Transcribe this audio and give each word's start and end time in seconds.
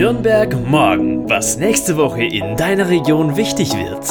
Nürnberg 0.00 0.66
morgen, 0.66 1.28
was 1.28 1.58
nächste 1.58 1.98
Woche 1.98 2.24
in 2.24 2.56
deiner 2.56 2.88
Region 2.88 3.36
wichtig 3.36 3.74
wird. 3.74 4.02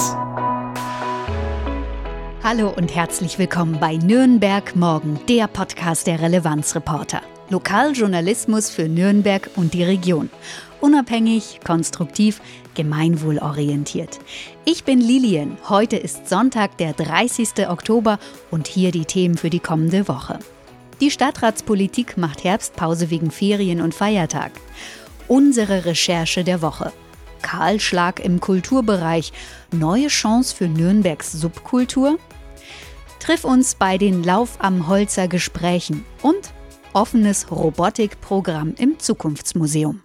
Hallo 2.43 2.71
und 2.77 2.93
herzlich 2.93 3.39
willkommen 3.39 3.79
bei 3.79 3.97
Nürnberg 3.97 4.75
morgen, 4.75 5.19
der 5.27 5.47
Podcast 5.47 6.05
der 6.05 6.21
Relevanzreporter. 6.21 7.23
Lokaljournalismus 7.49 8.69
für 8.69 8.87
Nürnberg 8.87 9.49
und 9.55 9.73
die 9.73 9.83
Region. 9.83 10.29
Unabhängig, 10.79 11.59
konstruktiv, 11.65 12.39
gemeinwohlorientiert. 12.75 14.19
Ich 14.65 14.83
bin 14.83 15.01
Lilien. 15.01 15.57
Heute 15.69 15.97
ist 15.97 16.29
Sonntag, 16.29 16.77
der 16.77 16.93
30. 16.93 17.67
Oktober 17.67 18.19
und 18.51 18.67
hier 18.67 18.91
die 18.91 19.05
Themen 19.05 19.39
für 19.39 19.49
die 19.49 19.59
kommende 19.59 20.07
Woche. 20.07 20.37
Die 21.01 21.09
Stadtratspolitik 21.09 22.15
macht 22.15 22.43
Herbstpause 22.43 23.09
wegen 23.09 23.31
Ferien 23.31 23.81
und 23.81 23.95
Feiertag. 23.95 24.51
Unsere 25.29 25.85
Recherche 25.85 26.43
der 26.43 26.63
Woche. 26.63 26.91
Kahlschlag 27.43 28.19
im 28.19 28.39
Kulturbereich. 28.39 29.31
Neue 29.71 30.07
Chance 30.07 30.55
für 30.55 30.67
Nürnbergs 30.67 31.31
Subkultur? 31.31 32.17
Triff 33.19 33.43
uns 33.43 33.75
bei 33.75 33.99
den 33.99 34.23
Lauf 34.23 34.57
am 34.57 34.87
Holzer 34.87 35.27
Gesprächen 35.27 36.03
und 36.23 36.51
offenes 36.93 37.51
Robotikprogramm 37.51 38.73
im 38.79 38.97
Zukunftsmuseum. 38.97 40.01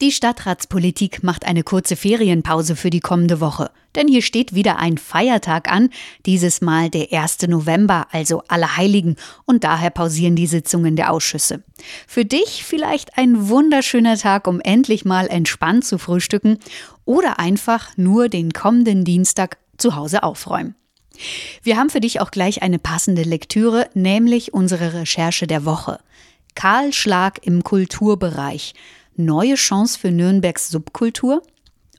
Die 0.00 0.12
Stadtratspolitik 0.12 1.22
macht 1.22 1.44
eine 1.44 1.62
kurze 1.62 1.94
Ferienpause 1.94 2.74
für 2.74 2.88
die 2.88 3.00
kommende 3.00 3.38
Woche, 3.38 3.70
denn 3.94 4.08
hier 4.08 4.22
steht 4.22 4.54
wieder 4.54 4.78
ein 4.78 4.96
Feiertag 4.96 5.70
an, 5.70 5.90
dieses 6.24 6.62
Mal 6.62 6.88
der 6.88 7.12
1. 7.12 7.48
November, 7.48 8.06
also 8.10 8.42
Allerheiligen, 8.48 9.16
und 9.44 9.62
daher 9.62 9.90
pausieren 9.90 10.36
die 10.36 10.46
Sitzungen 10.46 10.96
der 10.96 11.12
Ausschüsse. 11.12 11.62
Für 12.06 12.24
dich 12.24 12.64
vielleicht 12.64 13.18
ein 13.18 13.50
wunderschöner 13.50 14.16
Tag, 14.16 14.46
um 14.46 14.62
endlich 14.62 15.04
mal 15.04 15.26
entspannt 15.26 15.84
zu 15.84 15.98
frühstücken 15.98 16.56
oder 17.04 17.38
einfach 17.38 17.94
nur 17.98 18.30
den 18.30 18.54
kommenden 18.54 19.04
Dienstag 19.04 19.58
zu 19.76 19.96
Hause 19.96 20.22
aufräumen. 20.22 20.76
Wir 21.62 21.76
haben 21.76 21.90
für 21.90 22.00
dich 22.00 22.22
auch 22.22 22.30
gleich 22.30 22.62
eine 22.62 22.78
passende 22.78 23.22
Lektüre, 23.22 23.90
nämlich 23.92 24.54
unsere 24.54 24.94
Recherche 24.94 25.46
der 25.46 25.66
Woche. 25.66 26.00
Karl 26.54 26.94
Schlag 26.94 27.46
im 27.46 27.62
Kulturbereich– 27.62 28.72
neue 29.16 29.54
Chance 29.54 29.98
für 29.98 30.10
Nürnbergs 30.10 30.68
Subkultur? 30.68 31.42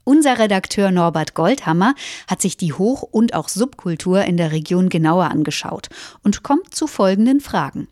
Unser 0.04 0.38
Redakteur 0.38 0.90
Norbert 0.90 1.34
Goldhammer 1.34 1.94
hat 2.26 2.42
sich 2.42 2.56
die 2.56 2.72
Hoch- 2.72 3.02
und 3.02 3.34
auch 3.34 3.48
Subkultur 3.48 4.24
in 4.24 4.36
der 4.36 4.50
Region 4.50 4.88
genauer 4.88 5.30
angeschaut 5.30 5.88
und 6.24 6.42
kommt 6.42 6.74
zu 6.74 6.86
folgenden 6.86 7.40
Fragen. 7.40 7.88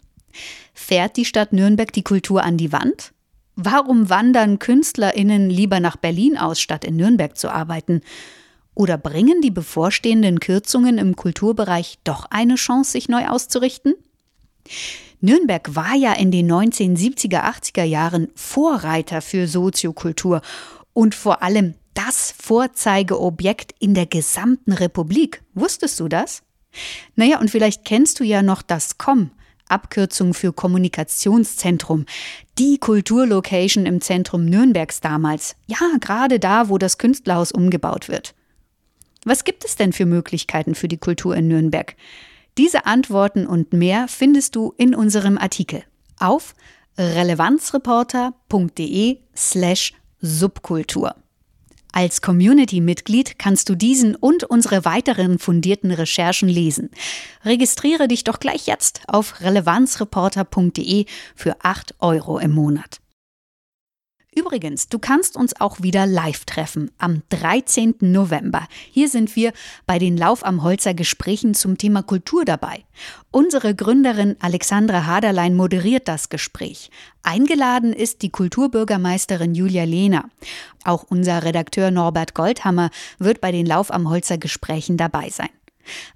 Fährt 0.75 1.17
die 1.17 1.25
Stadt 1.25 1.53
Nürnberg 1.53 1.93
die 1.93 2.03
Kultur 2.03 2.43
an 2.43 2.57
die 2.57 2.73
Wand? 2.73 3.13
Warum 3.55 4.09
wandern 4.09 4.59
KünstlerInnen 4.59 5.51
lieber 5.51 5.81
nach 5.81 5.97
Berlin 5.97 6.39
aus, 6.39 6.61
statt 6.61 6.85
in 6.85 6.97
Nürnberg 6.97 7.37
zu 7.37 7.53
arbeiten? 7.53 8.01
Oder 8.75 8.97
bringen 8.97 9.43
die 9.43 9.51
bevorstehenden 9.51 10.41
Kürzungen 10.41 10.99
im 10.99 11.15
Kulturbereich 11.15 11.99
doch 12.05 12.27
eine 12.31 12.55
Chance, 12.55 12.93
sich 12.93 13.09
neu 13.09 13.27
auszurichten? 13.29 13.95
Nürnberg 15.21 15.75
war 15.75 15.95
ja 15.95 16.13
in 16.15 16.31
den 16.31 16.51
1970er, 16.51 17.43
80er 17.43 17.85
Jahren 17.85 18.29
Vorreiter 18.35 19.21
für 19.21 19.47
Soziokultur 19.47 20.41
und 20.93 21.15
vor 21.15 21.43
allem 21.43 21.75
das 21.95 22.35
Vorzeigeobjekt 22.41 23.75
in 23.79 23.95
der 23.95 24.07
gesamten 24.07 24.73
Republik. 24.73 25.43
Wusstest 25.55 26.01
du 26.01 26.09
das? 26.09 26.43
Naja, 27.17 27.41
und 27.41 27.51
vielleicht 27.51 27.85
kennst 27.85 28.21
du 28.21 28.25
ja 28.25 28.43
noch 28.43 28.63
das 28.63 28.97
COM, 28.97 29.31
Abkürzung 29.69 30.35
für 30.35 30.53
Kommunikationszentrum, 30.53 32.07
die 32.59 32.79
Kulturlocation 32.79 33.87
im 33.87 34.01
Zentrum 34.01 34.45
Nürnbergs 34.45 35.01
damals. 35.01 35.57
Ja, 35.67 35.79
gerade 36.01 36.39
da, 36.39 36.69
wo 36.69 36.79
das 36.79 36.99
Künstlerhaus 36.99 37.53
umgebaut 37.53 38.09
wird. 38.09 38.35
Was 39.25 39.45
gibt 39.45 39.65
es 39.65 39.77
denn 39.77 39.93
für 39.93 40.07
Möglichkeiten 40.07 40.75
für 40.75 40.89
die 40.89 40.99
Kultur 40.99 41.37
in 41.37 41.49
Nürnberg? 41.49 41.95
Diese 42.61 42.85
Antworten 42.85 43.47
und 43.47 43.73
mehr 43.73 44.07
findest 44.07 44.55
du 44.55 44.75
in 44.77 44.95
unserem 44.95 45.39
Artikel 45.39 45.83
auf 46.19 46.55
relevanzreporter.de 46.99 49.17
slash 49.35 49.95
Subkultur. 50.21 51.15
Als 51.91 52.21
Community-Mitglied 52.21 53.39
kannst 53.39 53.71
du 53.71 53.75
diesen 53.75 54.15
und 54.15 54.45
unsere 54.45 54.85
weiteren 54.85 55.39
fundierten 55.39 55.91
Recherchen 55.91 56.51
lesen. 56.51 56.91
Registriere 57.47 58.09
dich 58.09 58.25
doch 58.25 58.41
gleich 58.41 58.67
jetzt 58.67 59.05
auf 59.09 59.41
relevanzreporter.de 59.41 61.07
für 61.35 61.57
8 61.63 61.95
Euro 62.01 62.39
im 62.39 62.51
Monat. 62.51 63.01
Übrigens, 64.33 64.89
du 64.89 65.01
kannst 65.01 65.37
uns 65.37 65.61
auch 65.61 65.83
wieder 65.83 66.07
live 66.07 66.45
treffen 66.45 66.93
am 66.99 67.23
13. 67.31 67.97
November. 68.01 68.69
Hier 68.93 69.09
sind 69.09 69.35
wir 69.35 69.53
bei 69.87 69.99
den 69.99 70.17
Lauf 70.17 70.47
am 70.47 70.63
Holzer 70.63 70.95
Gesprächen 70.95 71.53
zum 71.55 71.79
Thema 71.79 72.05
Kultur 72.05 72.45
dabei. 72.45 72.85
Unsere 73.33 73.75
Gründerin 73.75 74.37
Alexandra 74.39 75.07
Haderlein 75.07 75.57
moderiert 75.57 76.07
das 76.07 76.29
Gespräch. 76.29 76.91
Eingeladen 77.25 77.93
ist 77.93 78.23
die 78.23 78.31
Kulturbürgermeisterin 78.31 79.57
Julia 79.57 79.83
Lehner. 79.83 80.27
Auch 80.85 81.05
unser 81.09 81.43
Redakteur 81.43 81.91
Norbert 81.91 82.33
Goldhammer 82.33 82.91
wird 83.19 83.41
bei 83.41 83.51
den 83.51 83.67
Lauf 83.67 83.93
am 83.93 84.09
Holzer 84.09 84.39
Gesprächen 84.39 84.97
dabei 84.97 85.31
sein. 85.31 85.51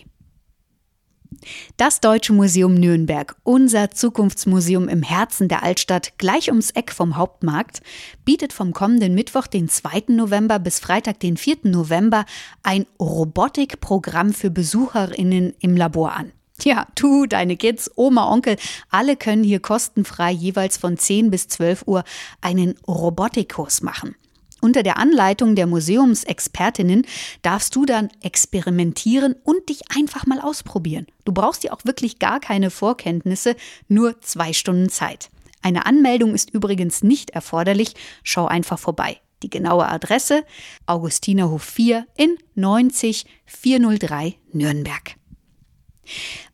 Das 1.77 2.01
Deutsche 2.01 2.33
Museum 2.33 2.75
Nürnberg, 2.75 3.37
unser 3.45 3.91
Zukunftsmuseum 3.91 4.89
im 4.89 5.03
Herzen 5.03 5.49
der 5.49 5.63
Altstadt, 5.63 6.19
gleich 6.19 6.49
ums 6.49 6.71
Eck 6.71 6.93
vom 6.93 7.17
Hauptmarkt, 7.17 7.83
bietet 8.25 8.53
vom 8.53 8.73
kommenden 8.73 9.15
Mittwoch, 9.15 9.47
den 9.47 9.69
2. 9.69 10.05
November 10.09 10.59
bis 10.59 10.81
Freitag, 10.81 11.21
den 11.21 11.37
4. 11.37 11.59
November, 11.65 12.25
ein 12.63 12.87
Robotikprogramm 12.99 14.33
für 14.33 14.51
BesucherInnen 14.51 15.55
im 15.61 15.77
Labor 15.77 16.13
an. 16.13 16.33
Tja, 16.59 16.89
du, 16.97 17.27
deine 17.27 17.57
Kids, 17.57 17.89
Oma, 17.95 18.33
Onkel, 18.33 18.57
alle 18.91 19.17
können 19.17 19.45
hier 19.45 19.61
kostenfrei 19.61 20.33
jeweils 20.33 20.77
von 20.77 20.99
10 20.99 21.31
bis 21.31 21.47
12 21.47 21.85
Uhr 21.87 22.03
einen 22.41 22.75
Robotikkurs 22.89 23.83
machen. 23.83 24.17
Unter 24.61 24.83
der 24.83 24.99
Anleitung 24.99 25.55
der 25.55 25.67
Museumsexpertinnen 25.67 27.07
darfst 27.43 27.77
du 27.77 27.85
dann 27.85 28.09
experimentieren 28.23 29.37
und 29.45 29.69
dich 29.69 29.83
einfach 29.97 30.27
mal 30.27 30.41
ausprobieren. 30.41 31.07
Du 31.25 31.33
brauchst 31.33 31.63
dir 31.63 31.73
auch 31.73 31.85
wirklich 31.85 32.19
gar 32.19 32.41
keine 32.41 32.71
Vorkenntnisse, 32.71 33.55
nur 33.87 34.21
zwei 34.21 34.53
Stunden 34.53 34.89
Zeit. 34.89 35.31
Eine 35.63 35.87
Anmeldung 35.87 36.35
ist 36.35 36.51
übrigens 36.51 37.03
nicht 37.03 37.31
erforderlich, 37.31 37.95
schau 38.23 38.47
einfach 38.47 38.79
vorbei. 38.79 39.19
Die 39.43 39.51
genaue 39.51 39.89
Adresse 39.89 40.45
Augustinerhof 40.87 41.63
4 41.63 42.07
in 42.17 42.37
90 42.57 43.27
403 43.47 44.35
Nürnberg. 44.53 45.15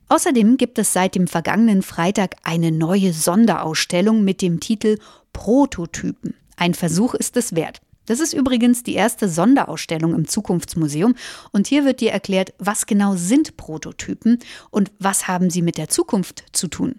Außerdem 0.09 0.59
gibt 0.59 0.79
es 0.79 0.93
seit 0.93 1.15
dem 1.15 1.27
vergangenen 1.27 1.83
Freitag 1.83 2.37
eine 2.45 2.71
neue 2.71 3.13
Sonderausstellung 3.15 4.23
mit 4.23 4.43
dem 4.43 4.61
Titel 4.61 4.99
Prototypen. 5.33 6.35
Ein 6.57 6.75
Versuch 6.75 7.15
ist 7.15 7.37
es 7.37 7.55
wert. 7.55 7.81
Das 8.07 8.21
ist 8.21 8.33
übrigens 8.33 8.83
die 8.83 8.95
erste 8.95 9.29
Sonderausstellung 9.29 10.15
im 10.15 10.29
Zukunftsmuseum 10.29 11.15
und 11.53 11.67
hier 11.67 11.85
wird 11.85 12.01
dir 12.01 12.13
erklärt, 12.13 12.53
was 12.59 12.87
genau 12.87 13.17
sind 13.17 13.57
Prototypen 13.57 14.39
und 14.71 14.93
was 14.99 15.27
haben 15.29 15.51
sie 15.51 15.63
mit 15.63 15.79
der 15.79 15.89
Zukunft 15.89 16.45
zu 16.53 16.69
tun. 16.69 16.97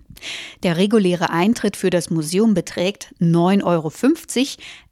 Der 0.64 0.78
reguläre 0.78 1.30
Eintritt 1.30 1.76
für 1.76 1.90
das 1.90 2.10
Museum 2.10 2.54
beträgt 2.54 3.14
9,50 3.20 3.64
Euro, 3.66 3.92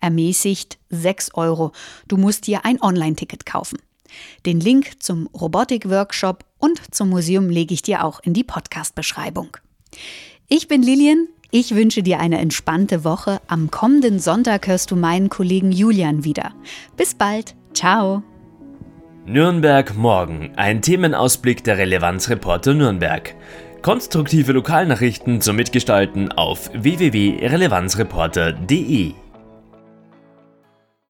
ermäßigt 0.01 0.77
6 0.89 1.33
Euro. 1.33 1.71
Du 2.07 2.17
musst 2.17 2.47
dir 2.47 2.65
ein 2.65 2.81
Online-Ticket 2.81 3.45
kaufen. 3.45 3.79
Den 4.45 4.59
Link 4.59 5.01
zum 5.01 5.27
Robotik-Workshop 5.27 6.45
und 6.59 6.79
zum 6.93 7.09
Museum 7.09 7.49
lege 7.49 7.73
ich 7.73 7.81
dir 7.81 8.03
auch 8.03 8.19
in 8.19 8.33
die 8.33 8.43
Podcast-Beschreibung. 8.43 9.57
Ich 10.47 10.67
bin 10.67 10.83
Lilian, 10.83 11.27
Ich 11.55 11.75
wünsche 11.75 12.01
dir 12.01 12.19
eine 12.19 12.39
entspannte 12.39 13.03
Woche. 13.03 13.39
Am 13.45 13.69
kommenden 13.69 14.17
Sonntag 14.17 14.65
hörst 14.65 14.89
du 14.89 14.95
meinen 14.95 15.29
Kollegen 15.29 15.71
Julian 15.71 16.23
wieder. 16.23 16.55
Bis 16.97 17.13
bald. 17.13 17.53
Ciao. 17.75 18.23
Nürnberg 19.27 19.95
morgen. 19.95 20.53
Ein 20.55 20.81
Themenausblick 20.81 21.63
der 21.63 21.77
Relevanzreporter 21.77 22.73
Nürnberg. 22.73 23.35
Konstruktive 23.83 24.51
Lokalnachrichten 24.51 25.41
zum 25.41 25.55
Mitgestalten 25.55 26.31
auf 26.31 26.71
www.relevanzreporter.de 26.73 29.13